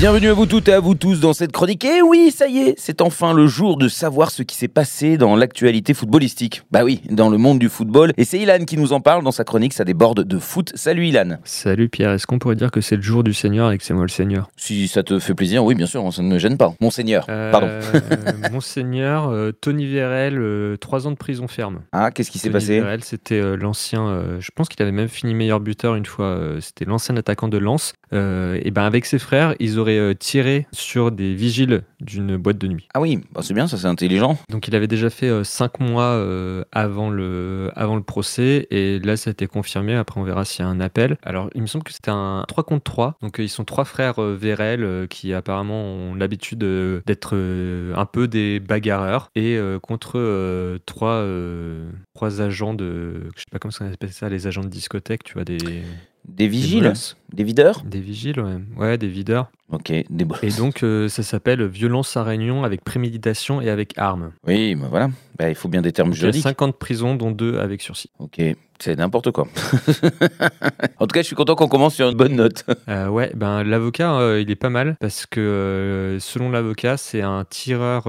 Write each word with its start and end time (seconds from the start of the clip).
Bienvenue 0.00 0.28
à 0.28 0.32
vous 0.32 0.46
toutes 0.46 0.66
et 0.68 0.72
à 0.72 0.80
vous 0.80 0.94
tous 0.94 1.20
dans 1.20 1.34
cette 1.34 1.52
chronique. 1.52 1.84
Et 1.84 2.00
oui, 2.00 2.30
ça 2.34 2.46
y 2.46 2.60
est, 2.60 2.74
c'est 2.78 3.02
enfin 3.02 3.34
le 3.34 3.46
jour 3.46 3.76
de 3.76 3.86
savoir 3.86 4.30
ce 4.30 4.42
qui 4.42 4.56
s'est 4.56 4.66
passé 4.66 5.18
dans 5.18 5.36
l'actualité 5.36 5.92
footballistique. 5.92 6.62
Bah 6.70 6.84
oui, 6.84 7.02
dans 7.10 7.28
le 7.28 7.36
monde 7.36 7.58
du 7.58 7.68
football. 7.68 8.14
Et 8.16 8.24
c'est 8.24 8.38
Ilan 8.38 8.64
qui 8.64 8.78
nous 8.78 8.94
en 8.94 9.02
parle 9.02 9.22
dans 9.22 9.30
sa 9.30 9.44
chronique, 9.44 9.74
ça 9.74 9.84
déborde 9.84 10.24
de 10.24 10.38
foot. 10.38 10.72
Salut 10.74 11.06
Ilan. 11.06 11.36
Salut 11.44 11.90
Pierre, 11.90 12.12
est-ce 12.12 12.26
qu'on 12.26 12.38
pourrait 12.38 12.56
dire 12.56 12.70
que 12.70 12.80
c'est 12.80 12.96
le 12.96 13.02
jour 13.02 13.22
du 13.22 13.34
Seigneur 13.34 13.72
et 13.72 13.76
que 13.76 13.84
c'est 13.84 13.92
moi 13.92 14.04
le 14.04 14.08
Seigneur? 14.08 14.48
Si 14.56 14.88
ça 14.88 15.02
te 15.02 15.18
fait 15.18 15.34
plaisir, 15.34 15.62
oui, 15.66 15.74
bien 15.74 15.84
sûr, 15.84 16.10
ça 16.10 16.22
ne 16.22 16.28
me 16.28 16.38
gêne 16.38 16.56
pas. 16.56 16.72
Monseigneur, 16.80 17.26
pardon. 17.26 17.66
Euh, 17.68 17.82
Monseigneur, 18.52 19.28
euh, 19.28 19.52
Tony 19.52 19.84
Vérel, 19.84 20.38
euh, 20.38 20.78
trois 20.78 21.06
ans 21.08 21.10
de 21.10 21.16
prison 21.16 21.46
ferme. 21.46 21.80
Ah, 21.92 22.10
qu'est-ce 22.10 22.30
qui 22.30 22.38
s'est 22.38 22.48
Tony 22.48 22.54
passé? 22.54 22.80
Vérel, 22.80 23.04
c'était 23.04 23.34
euh, 23.34 23.54
l'ancien, 23.54 24.08
euh, 24.08 24.40
je 24.40 24.48
pense 24.54 24.70
qu'il 24.70 24.80
avait 24.80 24.92
même 24.92 25.08
fini 25.08 25.34
meilleur 25.34 25.60
buteur 25.60 25.94
une 25.94 26.06
fois, 26.06 26.24
euh, 26.24 26.58
c'était 26.62 26.86
l'ancien 26.86 27.18
attaquant 27.18 27.48
de 27.48 27.58
Lens. 27.58 27.92
Et 28.12 28.70
ben 28.72 28.82
avec 28.82 29.04
ses 29.04 29.18
frères, 29.18 29.54
ils 29.60 29.78
auraient 29.78 29.89
euh, 29.98 30.14
tiré 30.14 30.66
sur 30.72 31.12
des 31.12 31.34
vigiles 31.34 31.82
d'une 32.00 32.36
boîte 32.36 32.58
de 32.58 32.68
nuit. 32.68 32.88
Ah 32.94 33.00
oui, 33.00 33.20
bah 33.32 33.40
c'est 33.42 33.54
bien, 33.54 33.66
ça 33.66 33.76
c'est 33.76 33.86
intelligent. 33.86 34.38
Donc 34.48 34.68
il 34.68 34.74
avait 34.74 34.86
déjà 34.86 35.10
fait 35.10 35.44
5 35.44 35.80
mois 35.80 36.04
euh, 36.04 36.64
avant, 36.72 37.10
le, 37.10 37.70
avant 37.74 37.96
le 37.96 38.02
procès 38.02 38.66
et 38.70 38.98
là 39.00 39.16
ça 39.16 39.30
a 39.30 39.32
été 39.32 39.46
confirmé. 39.46 39.94
Après 39.94 40.20
on 40.20 40.24
verra 40.24 40.44
s'il 40.44 40.64
y 40.64 40.68
a 40.68 40.70
un 40.70 40.80
appel. 40.80 41.18
Alors 41.22 41.50
il 41.54 41.62
me 41.62 41.66
semble 41.66 41.84
que 41.84 41.92
c'était 41.92 42.10
un 42.10 42.44
3 42.48 42.64
contre 42.64 42.84
3. 42.84 43.16
Donc 43.22 43.38
euh, 43.38 43.42
ils 43.42 43.48
sont 43.48 43.64
trois 43.64 43.84
frères 43.84 44.20
euh, 44.20 44.36
Vérel 44.36 44.82
euh, 44.82 45.06
qui 45.06 45.32
apparemment 45.32 45.82
ont 45.82 46.14
l'habitude 46.14 46.62
euh, 46.64 47.00
d'être 47.06 47.32
euh, 47.34 47.94
un 47.96 48.06
peu 48.06 48.28
des 48.28 48.60
bagarreurs 48.60 49.30
et 49.34 49.56
euh, 49.56 49.78
contre 49.78 50.12
euh, 50.16 50.78
trois, 50.86 51.14
euh, 51.14 51.90
trois 52.14 52.40
agents 52.40 52.74
de... 52.74 53.28
Je 53.36 53.40
sais 53.40 53.46
pas 53.50 53.58
comment 53.58 53.74
on 53.80 53.92
appelle 53.92 54.12
ça, 54.12 54.28
les 54.28 54.46
agents 54.46 54.62
de 54.62 54.68
discothèque, 54.68 55.24
tu 55.24 55.34
vois, 55.34 55.44
des... 55.44 55.58
Des 55.58 55.82
des 56.28 56.48
vigiles 56.48 56.82
molosses. 56.82 57.16
Des 57.32 57.44
videurs 57.44 57.82
Des 57.84 58.00
vigiles, 58.00 58.40
ouais. 58.40 58.58
Ouais, 58.76 58.98
des 58.98 59.08
videurs. 59.08 59.50
Ok, 59.72 59.92
des 59.92 60.26
Et 60.42 60.50
donc 60.50 60.82
euh, 60.82 61.08
ça 61.08 61.22
s'appelle 61.22 61.64
violence 61.66 62.16
à 62.16 62.24
réunion 62.24 62.64
avec 62.64 62.82
préméditation 62.82 63.60
et 63.60 63.70
avec 63.70 63.96
arme. 63.96 64.32
Oui, 64.46 64.74
bah 64.74 64.88
voilà. 64.90 65.10
Bah, 65.38 65.48
il 65.48 65.54
faut 65.54 65.68
bien 65.68 65.80
des 65.80 65.92
termes 65.92 66.10
Donc, 66.10 66.16
il 66.16 66.20
y 66.20 66.22
a 66.24 66.32
juridiques. 66.32 66.42
5 66.42 66.62
ans 66.62 66.68
de 66.68 66.72
prison, 66.72 67.14
dont 67.14 67.30
2 67.30 67.58
avec 67.58 67.80
sursis. 67.80 68.10
Ok, 68.18 68.42
c'est 68.78 68.96
n'importe 68.96 69.30
quoi. 69.30 69.46
en 70.98 71.06
tout 71.06 71.14
cas, 71.14 71.22
je 71.22 71.26
suis 71.26 71.36
content 71.36 71.54
qu'on 71.54 71.68
commence 71.68 71.94
sur 71.94 72.08
une 72.08 72.16
bonne 72.16 72.36
note. 72.36 72.64
Euh, 72.88 73.08
ouais, 73.08 73.30
ben 73.36 73.62
l'avocat, 73.62 74.14
euh, 74.14 74.40
il 74.40 74.50
est 74.50 74.56
pas 74.56 74.70
mal 74.70 74.96
parce 75.00 75.24
que 75.24 75.38
euh, 75.38 76.18
selon 76.18 76.50
l'avocat, 76.50 76.96
c'est 76.96 77.20
un 77.20 77.44
tireur 77.44 78.08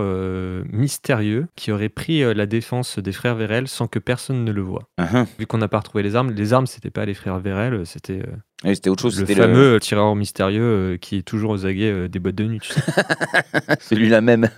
mystérieux 0.71 1.47
qui 1.55 1.71
aurait 1.71 1.89
pris 1.89 2.21
la 2.33 2.45
défense 2.45 2.97
des 2.97 3.11
frères 3.11 3.35
Vérel 3.35 3.67
sans 3.67 3.87
que 3.87 3.99
personne 3.99 4.43
ne 4.43 4.51
le 4.51 4.61
voie. 4.61 4.83
Uhum. 4.99 5.27
Vu 5.37 5.45
qu'on 5.45 5.59
n'a 5.59 5.67
pas 5.67 5.79
retrouvé 5.79 6.03
les 6.03 6.15
armes, 6.15 6.31
les 6.31 6.53
armes 6.53 6.65
c'était 6.65 6.89
pas 6.89 7.05
les 7.05 7.13
frères 7.13 7.39
Vérel, 7.39 7.85
c'était 7.85 8.23
Oui, 8.63 8.75
c'était 8.75 8.89
autre 8.89 9.01
chose. 9.01 9.19
le 9.19 9.25
fameux 9.25 9.79
tireur 9.79 10.15
mystérieux 10.15 10.61
euh, 10.93 10.97
qui 10.97 11.17
est 11.17 11.21
toujours 11.23 11.51
aux 11.51 11.65
aguets 11.65 11.91
euh, 11.91 12.07
des 12.07 12.19
boîtes 12.19 12.35
de 12.35 12.45
nuit. 12.45 12.59
Tu 12.59 12.73
sais. 12.73 12.81
celui-là 13.79 14.21
même. 14.21 14.49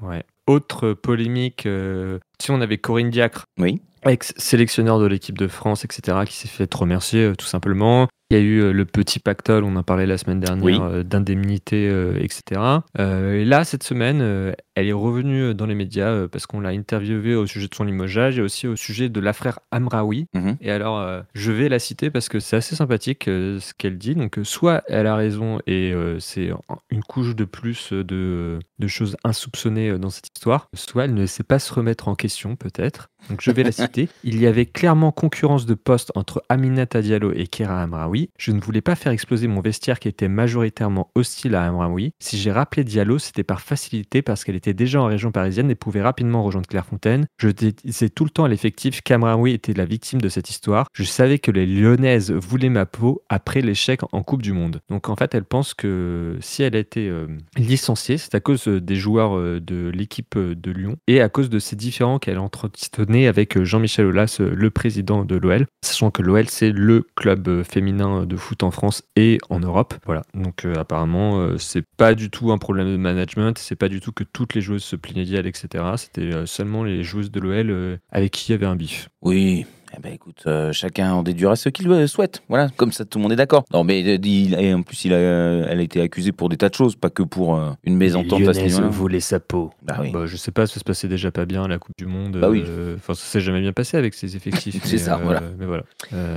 Ouais. 0.00 0.24
Autre 0.46 0.94
polémique, 0.94 1.66
euh, 1.66 2.18
si 2.40 2.50
on 2.50 2.60
avait 2.60 2.78
Corinne 2.78 3.10
Diacre, 3.10 3.44
Oui. 3.58 3.80
ex-sélectionneur 4.06 4.98
de 4.98 5.06
l'équipe 5.06 5.38
de 5.38 5.48
France, 5.48 5.84
etc., 5.84 6.18
qui 6.26 6.34
s'est 6.36 6.48
fait 6.48 6.72
remercier 6.74 7.24
euh, 7.24 7.34
tout 7.34 7.46
simplement. 7.46 8.08
Il 8.32 8.36
y 8.36 8.40
a 8.40 8.42
eu 8.44 8.60
euh, 8.60 8.72
le 8.72 8.84
petit 8.84 9.18
pactole, 9.18 9.64
on 9.64 9.74
en 9.74 9.82
parlait 9.82 10.06
la 10.06 10.16
semaine 10.16 10.38
dernière, 10.38 10.64
Oui. 10.64 10.78
euh, 10.80 11.02
d'indemnité, 11.02 11.86
etc. 12.20 12.60
Et 12.96 13.44
là, 13.44 13.64
cette 13.64 13.82
semaine, 13.82 14.54
elle 14.76 14.86
est 14.86 14.92
revenue 14.92 15.52
dans 15.54 15.66
les 15.66 15.74
médias 15.74 16.28
parce 16.28 16.46
qu'on 16.46 16.60
l'a 16.60 16.68
interviewée 16.70 17.34
au 17.34 17.46
sujet 17.46 17.66
de 17.66 17.74
son 17.74 17.82
limogeage 17.84 18.38
et 18.38 18.42
aussi 18.42 18.68
au 18.68 18.76
sujet 18.76 19.08
de 19.08 19.18
l'affaire 19.20 19.58
Amraoui. 19.72 20.26
Mhm. 20.34 20.56
Et 20.60 20.70
alors, 20.70 21.22
je 21.34 21.50
vais 21.52 21.68
la 21.68 21.78
citer 21.80 22.10
parce 22.10 22.28
que 22.28 22.38
c'est 22.38 22.56
assez 22.56 22.76
sympathique 22.76 23.24
ce 23.26 23.72
qu'elle 23.76 23.98
dit. 23.98 24.14
Donc, 24.14 24.38
soit 24.44 24.82
elle 24.86 25.06
a 25.08 25.16
raison 25.16 25.60
et 25.66 25.92
c'est 26.20 26.50
une 26.90 27.02
couche 27.02 27.34
de 27.34 27.44
plus 27.44 27.92
de, 27.92 28.60
de 28.78 28.86
choses 28.86 29.16
insoupçonnées 29.24 29.98
dans 29.98 30.10
cette 30.10 30.28
histoire, 30.36 30.68
soit 30.74 31.04
elle 31.06 31.14
ne 31.14 31.26
sait 31.26 31.42
pas 31.44 31.58
se 31.58 31.72
remettre 31.74 32.06
en 32.08 32.14
question, 32.14 32.29
peut-être. 32.56 33.10
Donc, 33.28 33.40
je 33.42 33.50
vais 33.50 33.62
la 33.62 33.72
citer. 33.72 34.08
Il 34.24 34.40
y 34.40 34.46
avait 34.46 34.66
clairement 34.66 35.12
concurrence 35.12 35.66
de 35.66 35.74
postes 35.74 36.10
entre 36.14 36.42
Aminata 36.48 37.02
Diallo 37.02 37.32
et 37.32 37.46
Kera 37.46 37.82
Amraoui. 37.82 38.30
Je 38.38 38.52
ne 38.52 38.60
voulais 38.60 38.80
pas 38.80 38.94
faire 38.94 39.12
exploser 39.12 39.46
mon 39.46 39.60
vestiaire 39.60 39.98
qui 39.98 40.08
était 40.08 40.28
majoritairement 40.28 41.10
hostile 41.14 41.54
à 41.54 41.64
Amraoui. 41.64 42.12
Si 42.18 42.38
j'ai 42.38 42.52
rappelé 42.52 42.84
Diallo, 42.84 43.18
c'était 43.18 43.44
par 43.44 43.60
facilité 43.60 44.22
parce 44.22 44.44
qu'elle 44.44 44.56
était 44.56 44.74
déjà 44.74 45.00
en 45.02 45.06
région 45.06 45.32
parisienne 45.32 45.70
et 45.70 45.74
pouvait 45.74 46.02
rapidement 46.02 46.42
rejoindre 46.42 46.68
Clairefontaine. 46.68 47.26
Je 47.38 47.48
disais 47.48 48.08
tout 48.08 48.24
le 48.24 48.30
temps 48.30 48.44
à 48.44 48.48
l'effectif 48.48 49.02
qu'Amraoui 49.02 49.52
était 49.52 49.74
la 49.74 49.84
victime 49.84 50.20
de 50.20 50.28
cette 50.28 50.50
histoire. 50.50 50.86
Je 50.92 51.04
savais 51.04 51.38
que 51.38 51.50
les 51.50 51.66
Lyonnaises 51.66 52.30
voulaient 52.30 52.68
ma 52.68 52.86
peau 52.86 53.22
après 53.28 53.60
l'échec 53.60 54.00
en 54.12 54.22
Coupe 54.22 54.42
du 54.42 54.52
Monde. 54.52 54.80
Donc 54.88 55.08
en 55.08 55.16
fait, 55.16 55.34
elle 55.34 55.44
pense 55.44 55.74
que 55.74 56.36
si 56.40 56.62
elle 56.62 56.76
a 56.76 56.78
été 56.78 57.08
euh, 57.08 57.26
licenciée, 57.56 58.18
c'est 58.18 58.34
à 58.34 58.40
cause 58.40 58.68
euh, 58.68 58.80
des 58.80 58.96
joueurs 58.96 59.36
euh, 59.36 59.60
de 59.60 59.90
l'équipe 59.94 60.38
de 60.38 60.70
Lyon 60.70 60.96
et 61.06 61.20
à 61.20 61.28
cause 61.28 61.50
de 61.50 61.58
ces 61.58 61.76
différends 61.76 62.18
qu'elle 62.20 62.38
entretenait 62.38 63.26
avec 63.26 63.56
euh, 63.56 63.64
Jean-Michel 63.64 64.06
Aulas, 64.06 64.36
euh, 64.40 64.52
le 64.54 64.70
président 64.70 65.24
de 65.24 65.36
l'OL, 65.36 65.66
sachant 65.82 66.10
que 66.10 66.22
l'OL 66.22 66.48
c'est 66.48 66.70
le 66.70 67.06
club 67.16 67.48
euh, 67.48 67.64
féminin 67.64 68.24
de 68.24 68.36
foot 68.36 68.62
en 68.62 68.70
France 68.70 69.02
et 69.16 69.38
en 69.48 69.60
Europe. 69.60 69.94
Voilà. 70.06 70.22
Donc 70.34 70.64
apparemment, 70.64 71.56
c'est 71.58 71.84
pas 71.96 72.14
du 72.14 72.30
tout 72.30 72.52
un 72.52 72.58
problème 72.58 72.90
de 72.90 72.96
management, 72.96 73.58
c'est 73.58 73.76
pas 73.76 73.88
du 73.88 74.00
tout 74.00 74.12
que 74.12 74.24
toutes 74.24 74.54
les 74.54 74.60
joueuses 74.60 74.84
se 74.84 74.96
plaignaient 74.96 75.20
etc. 75.20 75.84
C'était 75.96 76.46
seulement 76.46 76.84
les 76.84 77.02
joueuses 77.02 77.30
de 77.30 77.40
l'OL 77.40 77.98
avec 78.10 78.32
qui 78.32 78.48
il 78.48 78.52
y 78.52 78.54
avait 78.54 78.66
un 78.66 78.76
bif. 78.76 79.08
Oui. 79.22 79.66
Ben 80.02 80.14
écoute, 80.14 80.44
euh, 80.46 80.72
chacun 80.72 81.12
en 81.12 81.22
déduira 81.22 81.56
ce 81.56 81.68
qu'il 81.68 81.90
euh, 81.90 82.06
souhaite. 82.06 82.42
Voilà, 82.48 82.68
comme 82.76 82.90
ça 82.90 83.04
tout 83.04 83.18
le 83.18 83.22
monde 83.24 83.32
est 83.32 83.36
d'accord. 83.36 83.64
Non, 83.72 83.84
mais 83.84 84.02
euh, 84.06 84.18
il- 84.22 84.54
et 84.58 84.72
en 84.72 84.82
plus, 84.82 85.04
il 85.04 85.12
a, 85.12 85.18
elle 85.18 85.78
a 85.78 85.82
été 85.82 86.00
accusée 86.00 86.32
pour 86.32 86.48
des 86.48 86.56
tas 86.56 86.68
de 86.70 86.74
choses, 86.74 86.96
pas 86.96 87.10
que 87.10 87.22
pour 87.22 87.60
une 87.84 87.96
mésentente 87.96 88.46
à 88.48 88.54
ce 88.54 88.60
niveau-là. 88.60 88.88
voulaient 88.88 89.20
sa 89.20 89.40
peau. 89.40 89.70
Bah 89.82 89.98
oui. 90.00 90.10
Bah, 90.10 90.24
je 90.26 90.36
sais 90.36 90.52
pas, 90.52 90.66
ça 90.66 90.80
se 90.80 90.84
passait 90.84 91.08
déjà 91.08 91.30
pas 91.30 91.44
bien 91.44 91.64
à 91.64 91.68
la 91.68 91.78
Coupe 91.78 91.94
du 91.98 92.06
Monde. 92.06 92.38
Bah 92.38 92.48
oui. 92.48 92.64
Enfin, 92.96 93.14
ça 93.14 93.24
s'est 93.26 93.40
jamais 93.40 93.60
bien 93.60 93.72
passé 93.72 93.96
avec 93.98 94.14
ses 94.14 94.36
effectifs. 94.36 94.80
C'est 94.84 94.98
ça, 94.98 95.16
voilà. 95.22 95.42
Mais 95.58 95.66
voilà. 95.66 95.82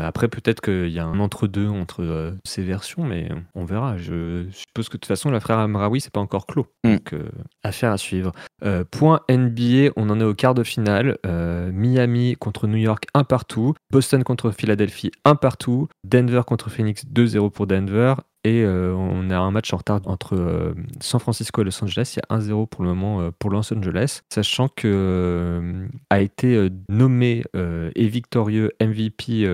Après, 0.06 0.28
peut-être 0.28 0.60
qu'il 0.62 0.90
y 0.90 1.00
a 1.00 1.06
un 1.06 1.20
entre-deux 1.20 1.68
entre 1.70 2.34
ces 2.44 2.64
versions, 2.64 3.04
mais 3.04 3.30
on 3.56 3.64
verra. 3.64 3.98
Je 3.98 4.46
suppose 4.52 4.90
que 4.90 4.98
de 4.98 5.00
toute 5.02 5.06
façon, 5.06 5.32
l'affaire 5.32 5.58
Amraoui, 5.60 6.02
c'est 6.02 6.12
pas 6.12 6.20
encore 6.20 6.46
clos. 6.48 6.68
Mm. 6.84 6.92
Donc, 6.92 7.14
affaire 7.64 7.92
à 7.92 7.98
suivre. 7.98 8.34
Point 8.92 9.22
NBA, 9.30 9.92
on 9.96 10.10
en 10.10 10.20
est 10.20 10.24
au 10.26 10.34
quart 10.34 10.54
de 10.54 10.64
finale. 10.64 11.18
Miami 11.72 12.36
contre 12.38 12.68
New 12.68 12.78
York, 12.78 13.06
un 13.14 13.24
partout. 13.24 13.53
Boston 13.92 14.24
contre 14.24 14.52
Philadelphie, 14.52 15.12
un 15.26 15.36
partout. 15.36 15.88
Denver 16.04 16.42
contre 16.46 16.70
Phoenix, 16.70 17.06
2-0 17.06 17.52
pour 17.52 17.68
Denver. 17.68 18.16
Et 18.46 18.64
euh, 18.64 18.94
on 18.94 19.30
a 19.30 19.38
un 19.38 19.52
match 19.52 19.72
en 19.74 19.78
retard 19.78 20.02
entre 20.06 20.36
euh, 20.36 20.74
San 21.00 21.20
Francisco 21.20 21.62
et 21.62 21.64
Los 21.66 21.82
Angeles. 21.84 22.16
Il 22.18 22.20
y 22.20 22.34
a 22.34 22.38
1-0 22.38 22.68
pour 22.68 22.84
le 22.84 22.90
moment 22.90 23.22
euh, 23.22 23.32
pour 23.38 23.50
Los 23.50 23.74
Angeles. 23.74 24.22
Sachant 24.30 24.68
que 24.68 25.88
a 26.10 26.20
été 26.22 26.70
nommé 26.90 27.44
et 27.54 28.08
victorieux 28.08 28.72
MVP 28.82 29.48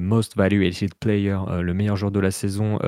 Most 0.00 0.36
Valuated 0.36 0.94
Player, 0.94 1.38
le 1.60 1.74
meilleur 1.74 1.96
joueur 1.96 2.12
de 2.12 2.20
la 2.20 2.30
saison, 2.30 2.78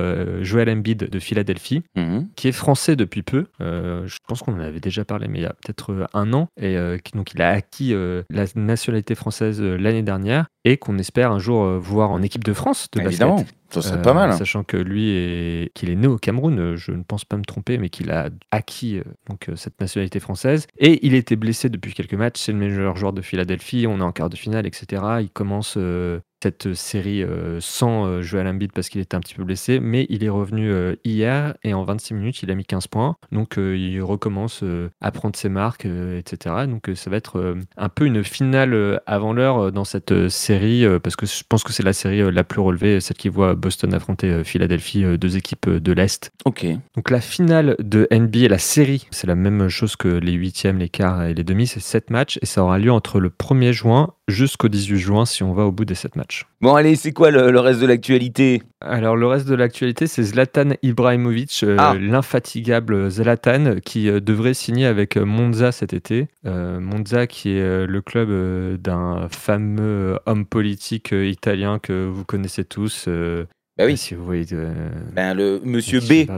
Joel 0.42 0.70
Embiid 0.70 1.08
de 1.10 1.18
Philadelphie 1.18 1.82
Mhm. 1.96 2.28
qui 2.36 2.48
est 2.48 2.52
français 2.52 2.96
depuis 2.96 3.22
peu. 3.22 3.46
Je 3.60 4.16
pense 4.28 4.42
qu'on 4.42 4.54
en 4.54 4.60
avait 4.60 4.80
déjà 4.80 5.04
parlé, 5.04 5.28
mais 5.28 5.38
il 5.40 5.42
y 5.42 5.46
a 5.46 5.54
peut-être 5.54 6.08
un 6.14 6.32
an. 6.32 6.48
Et 6.60 6.76
donc, 7.14 7.32
il 7.34 7.42
a 7.42 7.50
acquis 7.50 7.94
la 8.30 8.44
nationalité 8.54 9.14
française 9.14 9.60
l'année 9.60 10.02
dernière 10.02 10.46
et 10.68 10.78
qu'on 10.78 10.98
espère 10.98 11.30
un 11.30 11.38
jour 11.38 11.62
euh, 11.62 11.78
voir 11.78 12.10
en 12.10 12.20
équipe 12.22 12.42
de 12.42 12.52
France 12.52 12.88
de 12.92 12.98
basket. 12.98 13.12
Évidemment, 13.22 13.44
ça 13.70 13.82
serait 13.82 13.98
Euh, 13.98 14.02
pas 14.02 14.14
mal. 14.14 14.30
hein. 14.30 14.36
Sachant 14.36 14.64
que 14.64 14.76
lui, 14.76 15.10
est, 15.10 15.70
qu'il 15.74 15.90
est 15.90 15.94
né 15.94 16.08
au 16.08 16.16
Cameroun, 16.18 16.58
euh, 16.58 16.76
je 16.76 16.90
ne 16.90 17.04
pense 17.04 17.24
pas 17.24 17.36
me 17.36 17.44
tromper, 17.44 17.78
mais 17.78 17.88
qu'il 17.88 18.10
a 18.10 18.30
acquis 18.50 18.98
euh, 18.98 19.04
donc, 19.30 19.48
euh, 19.48 19.54
cette 19.54 19.80
nationalité 19.80 20.18
française. 20.18 20.66
Et 20.78 21.06
il 21.06 21.14
était 21.14 21.36
blessé 21.36 21.68
depuis 21.68 21.94
quelques 21.94 22.14
matchs. 22.14 22.40
C'est 22.40 22.52
le 22.52 22.58
meilleur 22.58 22.96
joueur 22.96 23.12
de 23.12 23.22
Philadelphie. 23.22 23.86
On 23.88 23.98
est 24.00 24.02
en 24.02 24.10
quart 24.12 24.28
de 24.28 24.36
finale, 24.36 24.66
etc. 24.66 25.02
Il 25.20 25.30
commence 25.30 25.74
euh, 25.76 26.18
cette 26.46 26.74
série 26.74 27.24
euh, 27.24 27.58
sans 27.60 28.06
euh, 28.06 28.22
Joel 28.22 28.46
Embiid 28.46 28.70
parce 28.70 28.88
qu'il 28.88 29.00
était 29.00 29.16
un 29.16 29.20
petit 29.20 29.34
peu 29.34 29.42
blessé, 29.42 29.80
mais 29.80 30.06
il 30.10 30.22
est 30.22 30.28
revenu 30.28 30.70
euh, 30.70 30.94
hier 31.04 31.56
et 31.64 31.74
en 31.74 31.82
26 31.82 32.14
minutes, 32.14 32.42
il 32.44 32.52
a 32.52 32.54
mis 32.54 32.64
15 32.64 32.86
points. 32.86 33.16
Donc 33.32 33.58
euh, 33.58 33.76
il 33.76 34.00
recommence 34.00 34.60
euh, 34.62 34.88
à 35.00 35.10
prendre 35.10 35.34
ses 35.34 35.48
marques, 35.48 35.86
euh, 35.86 36.20
etc. 36.20 36.66
Donc 36.68 36.88
euh, 36.88 36.94
ça 36.94 37.10
va 37.10 37.16
être 37.16 37.40
euh, 37.40 37.56
un 37.76 37.88
peu 37.88 38.06
une 38.06 38.22
finale 38.22 38.74
euh, 38.74 38.98
avant 39.06 39.32
l'heure 39.32 39.58
euh, 39.58 39.70
dans 39.72 39.82
cette 39.82 40.12
euh, 40.12 40.28
série 40.28 40.84
euh, 40.84 41.00
parce 41.00 41.16
que 41.16 41.26
je 41.26 41.42
pense 41.48 41.64
que 41.64 41.72
c'est 41.72 41.82
la 41.82 41.92
série 41.92 42.20
euh, 42.20 42.30
la 42.30 42.44
plus 42.44 42.60
relevée, 42.60 43.00
celle 43.00 43.16
qui 43.16 43.28
voit 43.28 43.56
Boston 43.56 43.92
affronter 43.92 44.28
euh, 44.28 44.44
Philadelphie, 44.44 45.02
euh, 45.02 45.16
deux 45.16 45.36
équipes 45.36 45.66
euh, 45.66 45.80
de 45.80 45.90
l'Est. 45.90 46.30
Ok. 46.44 46.64
Donc 46.94 47.10
la 47.10 47.20
finale 47.20 47.74
de 47.80 48.06
NBA, 48.12 48.46
la 48.46 48.58
série, 48.58 49.08
c'est 49.10 49.26
la 49.26 49.34
même 49.34 49.68
chose 49.68 49.96
que 49.96 50.06
les 50.06 50.32
huitièmes, 50.32 50.78
les 50.78 50.90
quarts 50.90 51.24
et 51.24 51.34
les 51.34 51.42
demi, 51.42 51.66
c'est 51.66 51.80
7 51.80 52.10
matchs 52.10 52.38
et 52.40 52.46
ça 52.46 52.62
aura 52.62 52.78
lieu 52.78 52.92
entre 52.92 53.18
le 53.18 53.30
1er 53.30 53.72
juin 53.72 54.12
jusqu'au 54.28 54.68
18 54.68 54.98
juin 54.98 55.26
si 55.26 55.42
on 55.42 55.52
va 55.52 55.64
au 55.64 55.72
bout 55.72 55.84
des 55.84 55.94
7 55.96 56.14
matchs. 56.16 56.35
Match. 56.40 56.46
Bon, 56.60 56.74
allez, 56.74 56.96
c'est 56.96 57.12
quoi 57.12 57.30
le, 57.30 57.50
le 57.50 57.60
reste 57.60 57.80
de 57.80 57.86
l'actualité? 57.86 58.62
Alors 58.80 59.16
le 59.16 59.26
reste 59.26 59.48
de 59.48 59.54
l'actualité, 59.54 60.06
c'est 60.06 60.22
Zlatan 60.22 60.70
Ibrahimovic, 60.82 61.60
euh, 61.64 61.76
Ah. 61.78 61.94
l'infatigable 61.98 63.10
Zlatan, 63.10 63.76
qui 63.84 64.08
euh, 64.08 64.20
devrait 64.20 64.54
signer 64.54 64.86
avec 64.86 65.16
euh, 65.16 65.24
Monza 65.24 65.72
cet 65.72 65.92
été. 65.92 66.28
Euh, 66.46 66.80
Monza 66.80 67.26
qui 67.26 67.50
est 67.56 67.86
le 67.86 68.00
club 68.02 68.30
d'un 68.80 69.28
fameux 69.30 70.18
homme 70.26 70.46
politique 70.46 71.12
italien 71.12 71.78
que 71.78 72.06
vous 72.06 72.24
connaissez 72.24 72.64
tous. 72.64 73.08
Bah 73.78 73.84
oui, 73.84 73.96
Si 73.96 74.14
vous 74.14 74.24
voyez 74.24 74.46
ben, 75.12 75.34
le 75.34 75.60
monsieur 75.64 76.00
B. 76.00 76.28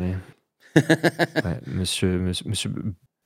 Ouais, 0.76 1.58
monsieur, 1.66 2.18
monsieur, 2.18 2.48
monsieur 2.48 2.70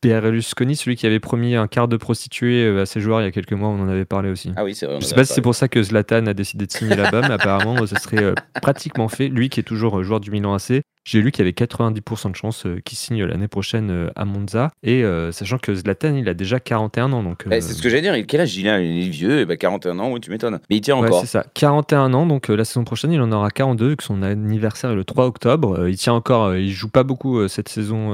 Berlusconi, 0.03 0.77
celui 0.77 0.97
qui 0.97 1.07
avait 1.07 1.21
promis 1.21 1.55
un 1.55 1.69
quart 1.69 1.89
de 1.89 1.97
prostituée 1.97 2.65
euh, 2.65 2.83
à 2.83 2.87
ses 2.87 3.01
joueurs 3.01 3.21
il 3.21 3.25
y 3.25 3.27
a 3.27 3.31
quelques 3.31 3.53
mois, 3.53 3.69
on 3.69 3.81
en 3.81 3.89
avait 3.89 4.05
parlé 4.05 4.31
aussi. 4.31 4.53
Ah 4.57 4.65
oui, 4.65 4.75
c'est 4.75 4.87
vrai. 4.87 5.01
Je 5.01 5.07
sais 5.07 5.15
pas 5.15 5.25
si 5.25 5.33
c'est 5.33 5.43
pour 5.43 5.55
ça 5.55 5.69
que 5.69 5.83
Zlatan 5.83 6.27
a 6.27 6.35
décidé 6.35 6.67
de 6.67 6.73
signer 6.73 6.97
là-bas, 6.97 7.21
mais 7.29 7.35
apparemment, 7.35 7.87
ça 7.87 7.99
serait 7.99 8.23
euh, 8.23 8.35
pratiquement 8.61 9.09
fait. 9.09 9.29
Lui 9.29 9.49
qui 9.49 9.61
est 9.61 9.65
toujours 9.65 10.01
euh, 10.01 10.03
joueur 10.03 10.21
du 10.21 10.31
Milan 10.31 10.55
AC, 10.55 10.83
j'ai 11.05 11.21
lu 11.21 11.33
qu'il 11.33 11.45
y 11.45 11.49
avait 11.49 11.53
90% 11.53 12.31
de 12.31 12.37
chances 12.37 12.67
euh, 12.67 12.81
qu'il 12.85 12.97
signe 12.97 13.25
l'année 13.25 13.49
prochaine 13.49 13.91
euh, 13.91 14.11
à 14.15 14.25
Monza. 14.25 14.71
Et 14.83 15.03
euh, 15.05 15.33
sachant 15.33 15.59
que 15.59 15.75
Zlatan, 15.75 16.15
il 16.15 16.29
a 16.29 16.35
déjà 16.35 16.61
41 16.61 17.13
ans. 17.13 17.23
Donc, 17.23 17.45
Eh, 17.51 17.61
c'est 17.61 17.73
ce 17.75 17.83
que 17.83 17.89
j'allais 17.89 18.03
dire. 18.03 18.17
Il- 18.17 18.27
Quel 18.27 18.41
âge 18.41 18.57
il 18.57 18.69
a? 18.69 18.81
Il 18.81 19.07
est 19.07 19.09
vieux, 19.09 19.41
eh 19.41 19.45
ben, 19.45 19.57
41 19.57 19.99
ans, 19.99 20.13
oui, 20.13 20.21
tu 20.21 20.31
m'étonnes. 20.31 20.61
Mais 20.71 20.77
il 20.77 20.81
tient 20.81 20.97
Ouais, 20.99 21.09
encore. 21.09 21.21
c'est 21.21 21.27
ça. 21.27 21.45
41 21.55 22.15
ans, 22.15 22.27
donc 22.27 22.51
euh, 22.51 22.55
la 22.57 22.65
saison 22.65 22.85
prochaine, 22.85 23.13
il 23.13 23.21
en 23.21 23.33
aura 23.33 23.51
42, 23.51 23.89
vu 23.91 23.97
que 23.97 24.05
son 24.05 24.23
anniversaire 24.23 24.91
est 24.91 24.95
le 24.95 25.05
3 25.05 25.27
octobre. 25.27 25.89
Il 25.89 25.97
tient 25.97 26.13
encore, 26.15 26.55
il 26.55 26.71
joue 26.71 26.89
pas 26.89 27.03
beaucoup 27.03 27.47
cette 27.49 27.69
saison 27.69 28.13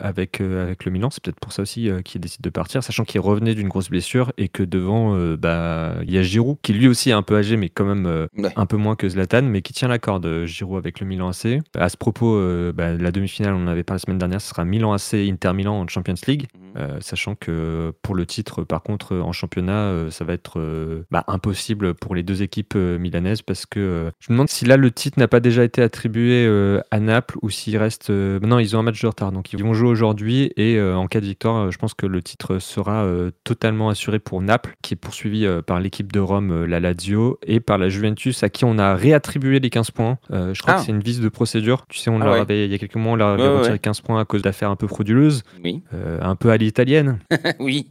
avec, 0.00 0.40
avec 0.40 0.84
le 0.84 0.90
Milan. 0.92 1.10
C'est 1.10 1.22
peut-être 1.22 1.40
pour 1.40 1.52
ça 1.52 1.62
aussi 1.62 1.90
qu'il 2.04 2.20
décide 2.20 2.40
de 2.40 2.50
partir, 2.50 2.82
sachant 2.82 3.04
qu'il 3.04 3.20
revenait 3.20 3.54
d'une 3.54 3.68
grosse 3.68 3.90
blessure 3.90 4.32
et 4.38 4.48
que 4.48 4.62
devant, 4.62 5.16
bah, 5.36 5.94
il 6.06 6.12
y 6.12 6.18
a 6.18 6.22
Giroud, 6.22 6.56
qui 6.62 6.72
lui 6.72 6.88
aussi 6.88 7.10
est 7.10 7.14
un 7.14 7.22
peu 7.22 7.36
âgé, 7.36 7.56
mais 7.56 7.68
quand 7.68 7.84
même 7.84 8.04
Ouais. 8.36 8.50
un 8.56 8.66
peu 8.66 8.76
moins 8.76 8.96
que 8.96 9.08
Zlatan, 9.08 9.42
mais 9.42 9.62
qui 9.62 9.72
tient 9.72 9.88
la 9.88 9.98
corde, 9.98 10.44
Giroud 10.46 10.78
avec 10.78 11.00
le 11.00 11.06
Milan 11.06 11.28
AC. 11.28 11.60
À 11.76 11.88
ce 11.88 11.96
propos, 11.96 12.13
euh, 12.22 12.72
bah, 12.72 12.92
la 12.92 13.10
demi-finale, 13.10 13.54
on 13.54 13.64
en 13.64 13.66
avait 13.66 13.82
parlé 13.82 13.98
la 13.98 14.04
semaine 14.06 14.18
dernière, 14.18 14.40
ce 14.40 14.48
sera 14.48 14.64
Milan 14.64 14.92
AC, 14.92 15.14
Inter 15.14 15.52
Milan 15.52 15.80
en 15.80 15.88
Champions 15.88 16.14
League. 16.26 16.46
Euh, 16.76 16.98
sachant 17.00 17.34
que 17.36 17.92
pour 18.02 18.14
le 18.14 18.26
titre, 18.26 18.64
par 18.64 18.82
contre, 18.82 19.16
en 19.16 19.32
championnat, 19.32 19.72
euh, 19.90 20.10
ça 20.10 20.24
va 20.24 20.32
être 20.32 20.58
euh, 20.58 21.04
bah, 21.10 21.24
impossible 21.28 21.94
pour 21.94 22.14
les 22.14 22.22
deux 22.22 22.42
équipes 22.42 22.74
milanaises 22.74 23.42
parce 23.42 23.64
que 23.66 24.10
je 24.18 24.32
me 24.32 24.36
demande 24.36 24.48
si 24.48 24.64
là 24.64 24.76
le 24.76 24.90
titre 24.90 25.18
n'a 25.20 25.28
pas 25.28 25.40
déjà 25.40 25.62
été 25.64 25.82
attribué 25.82 26.48
à 26.90 27.00
Naples 27.00 27.36
ou 27.42 27.50
s'il 27.50 27.76
reste. 27.76 28.10
non, 28.10 28.58
ils 28.58 28.76
ont 28.76 28.80
un 28.80 28.82
match 28.82 29.00
de 29.00 29.06
retard, 29.06 29.30
donc 29.32 29.52
ils 29.52 29.62
vont 29.62 29.74
jouer 29.74 29.88
aujourd'hui 29.88 30.52
et 30.56 30.80
en 30.80 31.06
cas 31.06 31.20
de 31.20 31.26
victoire, 31.26 31.70
je 31.70 31.78
pense 31.78 31.94
que 31.94 32.06
le 32.06 32.22
titre 32.22 32.58
sera 32.58 33.06
totalement 33.44 33.88
assuré 33.88 34.18
pour 34.18 34.40
Naples, 34.42 34.74
qui 34.82 34.94
est 34.94 34.96
poursuivi 34.96 35.46
par 35.66 35.80
l'équipe 35.80 36.12
de 36.12 36.20
Rome, 36.20 36.64
la 36.64 36.80
Lazio, 36.80 37.38
et 37.46 37.60
par 37.60 37.78
la 37.78 37.88
Juventus, 37.88 38.42
à 38.42 38.48
qui 38.48 38.64
on 38.64 38.78
a 38.78 38.94
réattribué 38.94 39.60
les 39.60 39.70
15 39.70 39.90
points. 39.90 40.18
Je 40.30 40.60
crois 40.60 40.74
Ah. 40.74 40.78
que 40.78 40.82
c'est 40.86 40.92
une 40.92 41.00
vis 41.02 41.20
de 41.20 41.28
procédure. 41.28 41.84
Tu 41.88 41.98
sais, 41.98 42.10
on 42.10 42.20
Ah 42.20 42.24
leur 42.24 42.34
ouais. 42.34 42.40
avait, 42.40 42.64
il 42.66 42.72
y 42.72 42.74
a 42.74 42.78
quelques 42.78 42.96
mois, 42.96 43.12
on 43.12 43.16
leur 43.16 43.28
avait 43.28 43.42
Ouais, 43.42 43.48
retiré 43.58 43.72
ouais. 43.74 43.78
15 43.78 44.00
points 44.00 44.20
à 44.20 44.24
cause 44.24 44.42
d'affaires 44.42 44.70
un 44.70 44.76
peu 44.76 44.86
frauduleuses, 44.86 45.42
Oui. 45.62 45.82
un 46.20 46.36
peu 46.36 46.50
à 46.50 46.56
l'italienne 46.64 47.18
oui. 47.60 47.88